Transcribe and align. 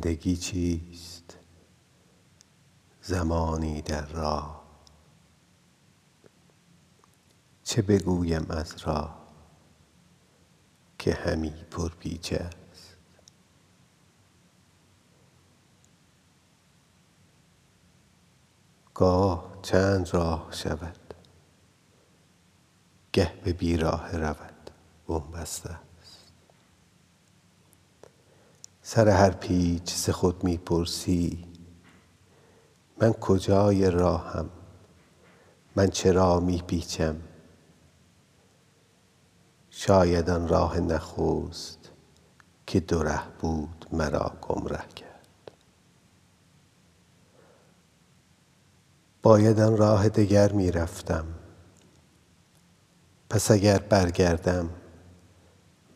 زندگی 0.00 0.36
چیست؟ 0.36 1.36
زمانی 3.02 3.82
در 3.82 4.06
راه. 4.06 4.62
چه 7.64 7.82
بگویم 7.82 8.46
از 8.50 8.78
راه 8.78 9.28
که 10.98 11.14
همی 11.14 11.50
پر 11.70 11.88
پیچ 11.88 12.32
است؟ 12.32 12.96
گاه 18.94 19.58
چند 19.62 20.14
راه 20.14 20.48
شود؟ 20.52 21.14
گه 23.12 23.34
به 23.44 23.52
بیراهه 23.52 24.16
رود. 24.16 24.70
بنبسته 25.06 25.70
است 25.70 26.32
سر 28.92 29.08
هر 29.08 29.30
پیچ 29.30 29.94
ز 29.94 30.10
خود 30.10 30.44
می 30.44 30.56
پرسی 30.56 31.44
من 33.00 33.12
کجای 33.12 33.90
راهم؟ 33.90 34.50
من 35.76 35.86
چرا 35.86 36.40
می 36.40 36.62
پیچم 36.66 37.16
شاید 39.70 40.30
آن 40.30 40.48
راه 40.48 40.80
نخست 40.80 41.90
که 42.66 42.80
دو 42.80 43.02
ره 43.02 43.22
بود 43.40 43.86
مرا 43.92 44.32
گمره 44.42 44.84
کرد. 44.96 45.50
باید 49.22 49.60
آن 49.60 49.76
راه 49.76 50.08
دگر 50.08 50.52
می 50.52 50.70
رفتم 50.70 51.24
پس 53.30 53.50
اگر 53.50 53.78
برگردم 53.78 54.70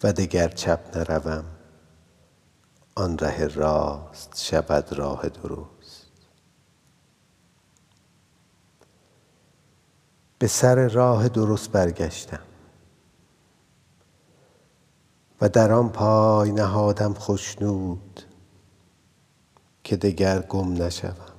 و 0.03 0.12
دگر 0.12 0.48
چپ 0.48 0.97
نروم 0.97 1.54
آن 2.95 3.19
ره 3.19 3.47
راست 3.47 4.45
شود 4.45 4.92
راه 4.92 5.28
درست. 5.28 6.06
به 10.39 10.47
سر 10.47 10.89
راه 10.89 11.28
درست 11.28 11.70
برگشتم 11.70 12.42
و 15.41 15.48
در 15.48 15.73
آن 15.73 15.89
پای 15.89 16.53
نهادم 16.53 17.14
خشنود 17.14 18.20
که 19.84 19.97
دگر 19.97 20.41
گم 20.41 20.83
نشوم. 20.83 21.34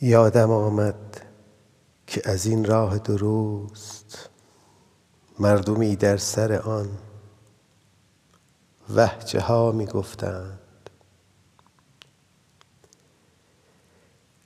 یادم 0.00 0.50
آمد 0.50 1.20
که 2.06 2.30
از 2.30 2.46
این 2.46 2.64
راه 2.64 2.98
درست 2.98 4.28
مردمی 5.38 5.96
در 5.96 6.16
سر 6.16 6.52
آن 6.52 6.88
وه 8.90 9.18
چه 9.18 9.40
ها 9.40 9.72
می 9.72 9.86
گفتند. 9.86 10.60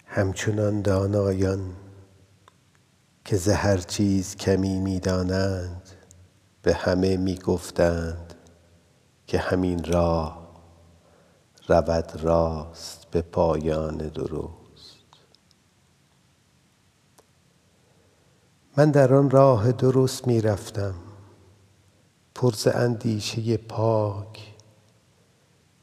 همچنان 0.06 0.82
دانایان 0.82 1.76
که 3.24 3.36
ز 3.36 3.48
هر 3.48 3.76
چیز 3.76 4.36
کمی 4.36 4.80
می 4.80 5.00
دانند 5.00 5.88
به 6.62 6.74
همه 6.74 7.16
می 7.16 7.38
گفتند 7.38 8.34
که 9.26 9.38
همین 9.38 9.84
راه 9.84 10.50
رود 11.68 12.12
راست 12.22 13.06
به 13.10 13.22
پایان 13.22 13.96
درست 13.96 14.59
من 18.76 18.90
در 18.90 19.14
آن 19.14 19.30
راه 19.30 19.72
درست 19.72 20.26
می 20.26 20.40
رفتم 20.40 20.94
پر 22.34 22.52
اندیشه 22.74 23.56
پاک 23.56 24.54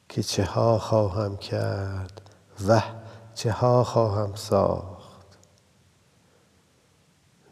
که 0.10 0.24
چه 0.24 0.46
ها 0.46 0.80
خواهم 0.80 1.38
کرد 1.38 2.22
وه 2.68 2.84
چه 3.36 3.52
ها 3.52 3.84
خواهم 3.84 4.36
ساخت. 4.36 5.38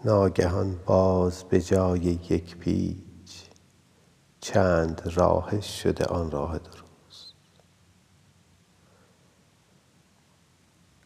ناگهان 0.06 0.79
باز 0.85 1.44
به 1.44 1.62
جای 1.62 2.00
یک 2.00 2.57
پیچ 2.57 3.50
چند 4.41 5.02
راهش 5.16 5.84
شده 5.84 6.06
آن 6.06 6.31
راه 6.31 6.57
درست. 6.59 7.34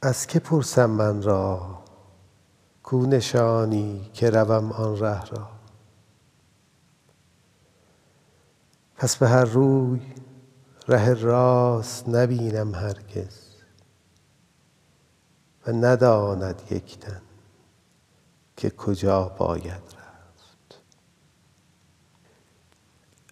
از 0.02 0.28
که 0.28 0.40
پرسم 0.40 0.90
من 0.90 1.22
راه 1.22 1.89
کو 2.90 3.06
نشانی 3.06 4.10
که 4.14 4.30
روم 4.30 4.72
آن 4.72 5.00
ره 5.00 5.26
را؟ 5.26 5.48
پس 8.96 9.16
به 9.16 9.28
هر 9.30 9.46
روی 9.46 10.02
ره 10.88 11.14
راست 11.14 12.10
نبینم 12.10 12.76
هرگز 12.76 13.40
و 15.68 15.72
نداند 15.72 16.62
یک 16.72 17.00
تن 17.00 17.22
که 18.58 18.70
کجا 18.70 19.30
باید 19.38 19.84
رفت. 19.84 20.82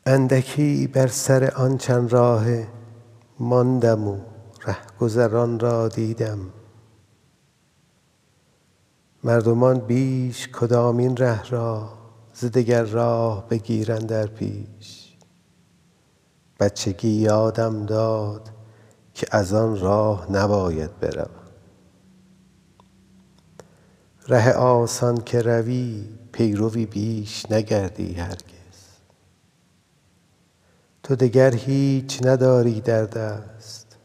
اندکی 0.05 0.87
بر 0.87 1.07
سر 1.07 1.53
آن 1.55 1.77
چند 1.77 2.13
راهه 2.13 2.67
ماندم 3.39 4.07
و 4.07 4.19
رهگذران 4.65 5.59
را 5.59 5.87
دیدم. 5.87 6.39
مردمان 9.23 9.79
بیش 9.79 10.47
کدامین 10.47 11.17
ره 11.17 11.49
را 11.49 11.89
ز 12.33 12.45
دگر 12.45 12.83
راه 12.83 13.49
بگیرندش 13.49 14.27
پیش؟ 14.27 15.17
بچگی 16.59 17.09
یادم 17.09 17.85
داد 17.85 18.49
که 19.13 19.27
از 19.31 19.53
آن 19.53 19.79
راه 19.79 20.31
نباید 20.31 20.99
بروم. 20.99 21.29
ره 24.27 24.53
آسان 24.53 25.17
که 25.17 25.41
روی 25.41 26.09
پیروی 26.31 26.85
بیش 26.85 27.51
نگردی 27.51 28.13
هرگز. 28.13 28.47
تو 31.03 31.15
دگر 31.15 31.55
هیچ 31.55 32.25
نداری 32.25 32.81
در 32.81 33.05
دست. 33.05 33.97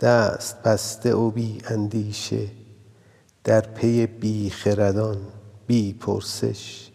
دست 0.00 0.62
بسته 0.62 1.14
و 1.14 1.30
بی 1.30 1.62
اندیشه 1.64 2.61
در 3.44 3.60
پی 3.60 4.06
بی 4.06 4.50
خردان 4.50 5.18
بی 5.66 5.92
پرسش 5.92 6.90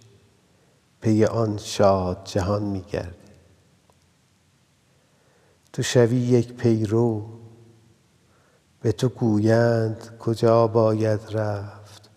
پی 1.02 1.25
آن 1.25 1.58
شاد 1.58 2.22
جهان 2.25 2.63
می 2.63 2.81
گردی 2.81 3.28
تو 5.74 5.84
شوی 5.84 6.18
یک 6.18 6.53
پیرو 6.53 7.25
به 8.81 8.91
تو 8.91 9.09
گویند 9.09 10.18
کجا 10.19 10.68
باید 10.68 11.19
رفت 11.31 12.09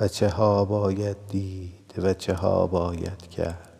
و 0.00 0.08
چه 0.08 0.28
ها 0.28 0.64
باید 0.64 1.16
دید 1.28 1.94
و 1.98 2.14
چه 2.14 2.34
ها 2.34 2.66
باید 2.66 3.22
کرد. 3.22 3.78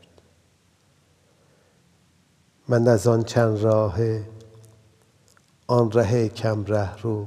من 2.68 2.88
از 2.88 3.06
آن 3.06 3.22
چند 3.22 3.58
راهه 3.58 4.28
آن 5.66 5.92
ره 5.92 6.28
کم 6.28 6.64
رهرو 6.64 7.26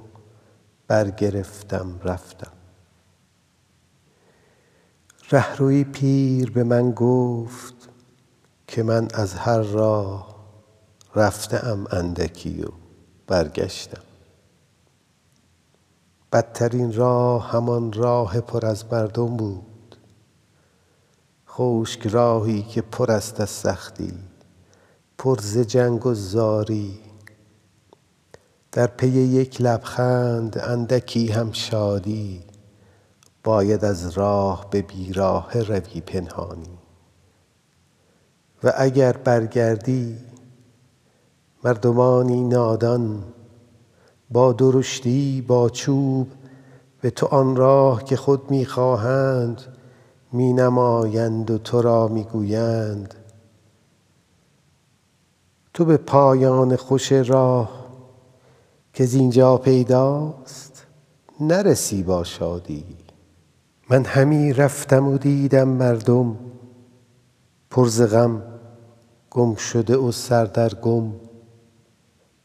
برگرفتم 0.88 2.00
رفتم. 2.04 2.61
رهروی 5.34 5.84
پیر 5.84 6.52
به 6.52 6.64
من 6.64 6.92
گفت 6.92 7.90
که 8.68 8.84
من 8.84 9.08
از 9.14 9.34
هر 9.34 9.62
راه 9.62 10.36
رفته 11.16 11.68
ام 11.68 11.88
اندکی 11.92 12.64
و 12.64 12.68
برگشتم. 13.28 14.02
بدترین 16.32 16.94
راه 16.94 17.52
همان 17.52 17.94
راه 17.94 18.42
پر 18.42 18.66
از 18.66 18.94
مردم 18.94 19.38
بود. 19.38 19.96
خشک 21.48 22.08
راهی 22.08 22.62
که 22.62 22.82
پر 22.82 23.12
است 23.12 23.42
از 23.42 23.50
سختی 23.50 24.14
پر 25.18 25.38
ز 25.42 25.58
جنگ 25.58 26.06
و 26.06 26.14
زاری. 26.14 27.00
در 28.72 28.88
پی 28.88 29.08
یک 29.08 29.62
لبخند 29.62 30.58
اندکی 30.58 31.28
هم 31.28 31.52
شادی. 31.52 32.51
باید 33.44 33.86
از 33.86 34.10
راه 34.10 34.70
به 34.70 34.82
بیراهه 34.82 35.60
روی 35.60 36.02
پنهانی. 36.02 36.78
و 38.64 38.74
اگر 38.78 39.14
برگردی 39.14 40.18
مردمانی 41.64 42.44
نادان 42.44 43.24
با 44.30 44.54
درشتی 44.54 45.42
با 45.42 45.70
چوب 45.70 46.28
به 47.02 47.10
تو 47.10 47.26
آن 47.26 47.56
راه 47.56 48.04
که 48.04 48.16
خود 48.16 48.52
می 48.52 48.66
خواهند 48.66 49.62
می 50.32 50.54
نمایند 50.54 51.52
و 51.52 51.58
تو 51.58 51.82
را 51.82 52.08
می 52.08 52.24
گویند 52.24 53.14
تو 55.74 55.86
به 55.86 55.98
پایان 55.98 56.76
خوش 56.76 57.12
راه 57.12 57.70
که 58.94 59.06
زینجا 59.06 59.58
پیداست 59.58 60.86
نرسی 61.40 62.04
با 62.04 62.24
شادی. 62.24 63.01
من 63.92 64.06
همی 64.06 64.54
رفتم 64.54 65.08
و 65.08 65.18
دیدم 65.18 65.68
مردم 65.68 66.38
پر 67.70 67.88
ز 67.88 68.02
غم 68.02 68.44
گمشده 69.32 69.98
و 69.98 70.12
سر 70.12 70.46
در 70.46 70.70
گم 70.70 71.14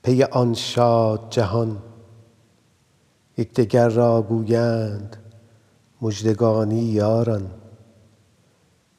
پی 0.02 0.22
آن 0.22 0.54
شاد 0.54 1.26
جهان 1.30 1.78
یکدگر 3.38 3.88
را 3.88 4.22
گویند 4.22 5.16
مژدگانی 6.02 6.82
یاران. 6.82 7.50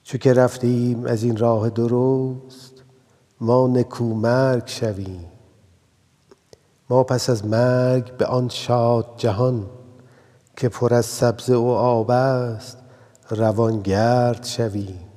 چو 0.04 0.18
که 0.18 0.34
رفتیم 0.34 1.06
از 1.06 1.24
این 1.24 1.38
راه 1.38 1.70
درست 1.70 2.84
ما 3.42 3.68
نکومرگ 3.68 4.68
شویم. 4.68 5.26
ما 6.90 7.04
پس 7.04 7.30
از 7.30 7.46
مرگ 7.46 8.18
به 8.18 8.26
آن 8.26 8.50
شاد 8.50 9.14
جهان 9.18 9.77
که 10.58 10.70
پر 10.70 10.94
از 10.94 11.06
سبزه 11.06 11.56
و 11.56 11.68
آب 11.68 12.12
است 12.12 12.78
روان 13.30 13.82
گرد 13.82 14.46
شویم. 14.46 15.10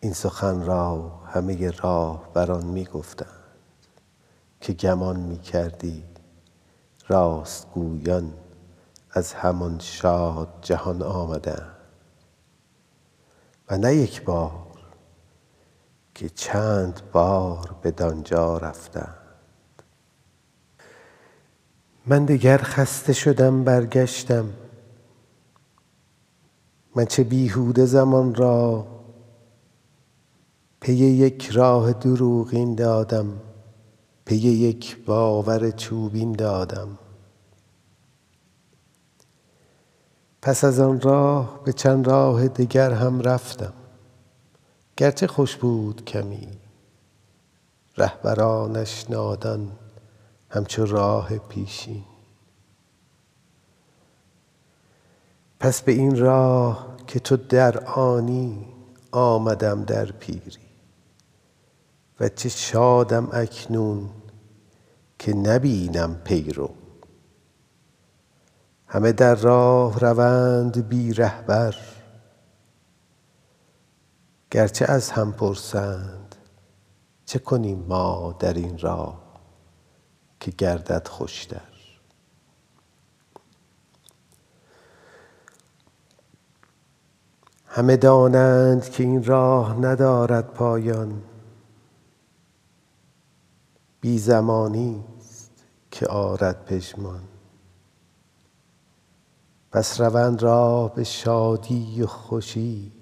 این 0.00 0.12
سخن 0.12 0.62
را 0.62 1.20
همه 1.26 1.70
راهبران 1.70 2.64
می 2.64 2.84
گفتند 2.84 3.28
که 4.60 4.72
گمان 4.72 5.20
می 5.20 5.38
کردی 5.38 6.04
راست 7.08 7.70
گویان 7.74 8.32
از 9.10 9.32
همان 9.32 9.78
شاد 9.78 10.48
جهان 10.62 11.02
آمدند. 11.02 11.76
و 13.70 13.78
نه 13.78 13.94
یک 13.94 14.24
بار 14.24 14.66
که 16.14 16.28
چند 16.28 17.00
بار 17.12 17.76
بدانجا 17.82 18.58
رفتند. 18.58 19.21
من 22.06 22.24
دگر 22.24 22.58
خسته 22.58 23.12
شدم 23.12 23.64
برگشتم. 23.64 24.52
من 26.96 27.04
چه 27.04 27.24
بیهوده 27.24 27.86
زمان 27.86 28.34
را 28.34 28.86
پی 30.80 30.92
یک 30.92 31.50
راه 31.50 31.92
دروغین 31.92 32.74
دادم 32.74 33.40
پی 34.24 34.36
یک 34.36 35.04
باور 35.04 35.70
چوبین 35.70 36.32
دادم. 36.32 36.98
پس 40.42 40.64
از 40.64 40.80
آن 40.80 41.00
راه 41.00 41.64
به 41.64 41.72
چند 41.72 42.06
راه 42.06 42.48
دگر 42.48 42.90
هم 42.90 43.20
رفتم. 43.20 43.72
گرچه 44.96 45.26
خوش 45.26 45.56
بود 45.56 46.04
کمی 46.04 46.48
رهبرانش 47.96 49.10
نادان. 49.10 49.72
همچو 50.52 50.86
راه 50.86 51.38
پیشین. 51.38 52.04
پس 55.60 55.82
به 55.82 55.92
این 55.92 56.18
راه 56.18 56.96
که 57.06 57.20
تو 57.20 57.36
در 57.36 57.84
آنی 57.84 58.66
آمدم 59.12 59.84
در 59.84 60.12
پیری 60.12 60.68
و 62.20 62.28
چه 62.28 62.48
شادم 62.48 63.28
اکنون 63.32 64.10
که 65.18 65.34
نبینم 65.34 66.14
پیرو 66.14 66.70
همه 68.86 69.12
در 69.12 69.34
راه 69.34 70.00
روند 70.00 70.88
بی 70.88 71.12
رهبر 71.12 71.76
گرچه 74.50 74.84
از 74.84 75.10
هم 75.10 75.32
پرسند 75.32 76.34
چه 77.26 77.38
کنیم 77.38 77.78
ما 77.88 78.36
در 78.38 78.54
این 78.54 78.78
راه؟ 78.78 79.31
که 80.42 80.50
گردد 80.50 81.08
خوشتر. 81.08 81.60
همه 87.66 87.96
دانند 87.96 88.90
که 88.90 89.02
این 89.02 89.24
راه 89.24 89.78
ندارد 89.78 90.46
پایان. 90.46 91.22
بی 94.00 94.18
زمانی 94.18 95.04
ست 95.20 95.64
که 95.90 96.06
آرد 96.06 96.64
پژمان. 96.64 97.22
پس 99.72 100.00
روند 100.00 100.42
راه 100.42 100.94
به 100.94 101.04
شادی 101.04 102.02
و 102.02 102.06
خوشی 102.06 102.92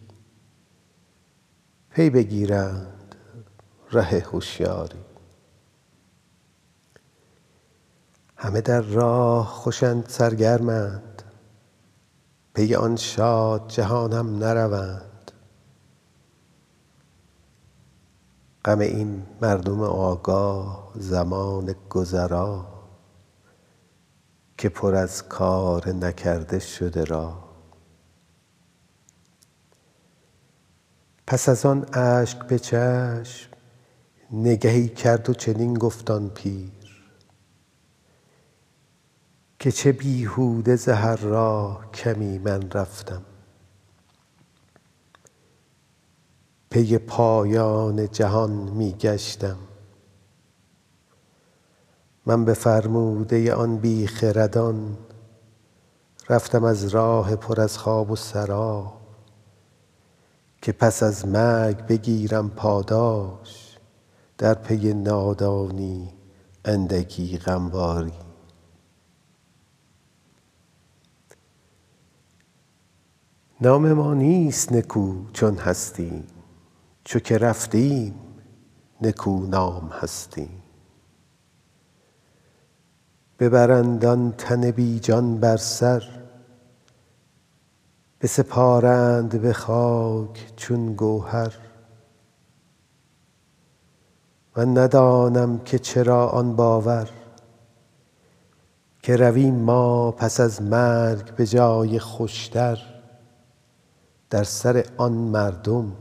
پی 1.91 2.11
بگیرند 2.11 3.15
ره 3.93 4.03
هشیاری 4.03 5.10
همه 8.43 8.61
در 8.61 8.81
راه 8.81 9.47
خوش 9.47 9.83
اند 9.83 10.05
سرگرمند. 10.09 11.23
پی 12.55 12.75
آن 12.75 12.97
شاد 12.97 13.69
جهانم 13.69 14.39
نروند. 14.39 15.31
غم 18.65 18.79
این 18.79 19.23
مردم 19.43 19.81
آگاه 19.83 20.93
زمان 20.95 21.75
گذرا 21.91 22.67
که 24.59 24.69
پر 24.69 24.95
از 24.95 25.29
کار 25.29 25.89
نکرده 25.89 26.59
شده 26.59 27.05
راه 27.05 27.51
پس 31.27 31.49
از 31.49 31.67
آن 31.67 31.87
اشک 31.93 32.39
به 32.39 32.59
چشم 32.59 33.51
نگهی 34.33 34.89
کرد 34.89 35.31
و 35.31 35.35
چنین 35.35 35.75
گفت 35.75 36.11
آن 36.11 36.29
پیر 36.29 36.80
که 39.61 39.73
چه 39.73 39.93
بیهوده 39.93 40.77
ز 40.77 40.89
هر 40.89 41.17
راه 41.17 41.91
کمی 41.91 42.39
من 42.39 42.71
رفتم. 42.71 43.23
پی 46.71 46.99
پایان 46.99 48.11
جهان 48.11 48.51
می 48.51 48.93
گشتم. 48.93 49.57
من 52.27 52.45
به 52.45 52.55
فرموده 52.55 53.55
آن 53.55 53.77
بی 53.77 54.07
خردان 54.07 54.99
رفتم 56.29 56.65
از 56.65 56.89
راه 56.89 57.37
پر 57.37 57.61
از 57.61 57.79
خواب 57.79 58.11
و 58.11 58.17
سراب 58.17 59.01
که 60.63 60.73
پس 60.73 61.03
از 61.03 61.27
مرگ 61.27 61.87
بگیرم 61.87 62.51
پاداش 62.51 63.79
در 64.39 64.55
پی 64.55 64.95
نادانی 64.95 66.13
اندکی 66.65 67.39
غمباری. 67.39 68.30
نام 73.63 73.93
ما 73.93 74.15
نیست 74.15 74.73
نکو 74.73 75.15
چون 75.33 75.57
هستیم 75.57 76.27
چو 77.05 77.19
که 77.19 77.39
رفتیم 77.39 78.15
نکونام 79.03 79.89
هستیم. 79.89 80.63
ببرند 83.39 84.05
آن 84.05 84.35
تن 84.39 84.71
بی 84.71 85.01
جان 85.01 85.41
بر 85.41 85.57
سر 85.57 86.03
بسپارند 88.21 89.41
به 89.41 89.53
خاک 89.53 90.53
چون 90.57 90.95
گوهر. 90.95 91.55
من 94.57 94.79
ندانم 94.79 95.59
که 95.59 95.79
چرا 95.79 96.29
آن 96.29 96.57
باور 96.57 97.11
که 99.03 99.17
رویم 99.17 99.55
ما 99.55 100.11
پس 100.11 100.41
از 100.41 100.63
مرگ 100.63 101.35
به 101.35 101.47
جای 101.47 101.99
خوشتر. 101.99 103.00
در 104.31 104.45
سر 104.45 104.85
آن 104.97 105.13
مردم 105.13 105.93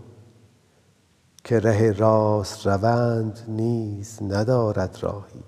که 1.43 1.59
ره 1.59 1.91
راست 1.91 2.67
روند 2.67 3.39
نیز 3.47 4.23
ندارد 4.23 4.97
راهی. 5.01 5.43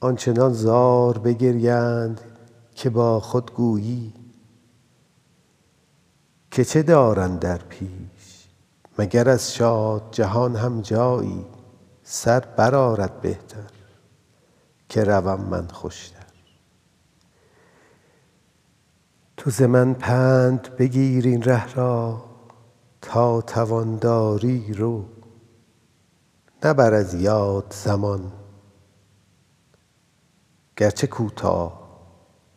آنچنان 0.00 0.52
زار 0.52 1.18
بگریند 1.18 2.20
که 2.74 2.90
با 2.90 3.20
خود 3.20 3.52
گویی 3.52 4.14
که 6.50 6.64
چه 6.64 6.82
دارند 6.82 7.38
در 7.38 7.58
پیش؟ 7.58 8.48
مگر 8.98 9.28
از 9.28 9.54
شاد 9.54 10.02
جهان 10.10 10.56
هم 10.56 10.80
جایی 10.80 11.46
سر 12.02 12.40
برآرد 12.40 13.20
بهتر 13.20 13.70
که 14.88 15.04
روم 15.04 15.40
من 15.40 15.66
خوشتر؟ 15.68 16.21
تو 19.42 19.50
ز 19.50 19.62
پند 19.62 20.76
بگیر 20.76 21.26
این 21.26 21.42
ره 21.42 21.74
را 21.74 22.24
تا 23.00 23.40
توان 23.40 23.96
داری 23.96 24.72
رو 24.72 25.04
مبر 26.64 26.94
از 26.94 27.14
یاد 27.14 27.74
زمان. 27.84 28.32
گرچه 30.76 31.06
کوتاه 31.06 31.82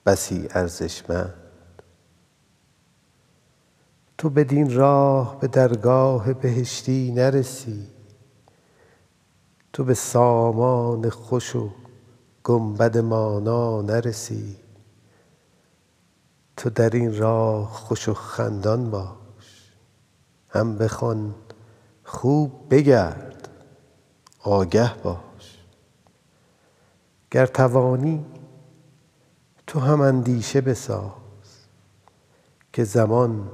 بسی 0.05 0.47
ارزشمند. 0.51 1.33
تو 4.17 4.29
بدین 4.29 4.75
راه 4.75 5.39
به 5.39 5.47
درگاه 5.47 6.33
بهشتی 6.33 7.11
نرسی 7.11 7.87
تو 9.73 9.83
به 9.83 9.93
سامان 9.93 11.09
خوش 11.09 11.55
و 11.55 11.69
گنبد 12.43 12.97
مانا 12.97 13.81
نرسی. 13.81 14.64
تو 16.57 16.69
در 16.69 16.89
این 16.89 17.17
راه 17.17 17.69
خوش 17.69 18.09
و 18.09 18.13
خندان 18.13 18.91
باش. 18.91 19.71
هم 20.49 20.77
بخوان 20.77 21.35
خوب 22.03 22.51
بگرد 22.69 23.49
آگه 24.39 24.95
باش. 25.03 25.65
گر 27.31 27.45
توانی 27.45 28.25
تو 29.67 29.79
هم 29.79 30.01
اندیشه 30.01 30.61
بساز 30.61 31.11
که 32.73 32.83
زمان 32.83 33.51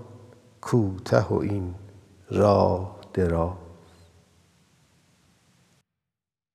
کوته 0.62 1.22
و 1.22 1.34
این 1.34 1.76
راه 2.30 3.00
دراز. 3.14 3.71